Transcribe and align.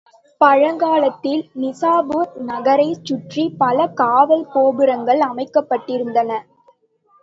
பழங்காத்தில் 0.41 1.43
நிசாப்பூர் 1.55 2.31
நகரைச் 2.47 3.05
சுற்றிப் 3.05 3.55
பல 3.59 3.87
காவல் 3.95 4.45
கோபுரங்கள் 4.51 5.21
அமைக்கப்பட்டிருந்தன. 5.29 6.31